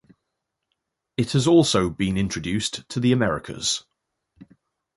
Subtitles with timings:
[1.15, 3.85] It has also been introduced to the Americas.